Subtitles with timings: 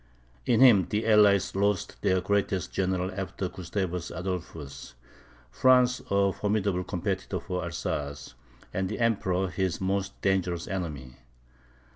[0.47, 4.95] In him, the allies lost their greatest general after Gustavus Adolphus,
[5.51, 8.33] France a formidable competitor for Alsace,
[8.73, 11.17] and the Emperor his most dangerous enemy.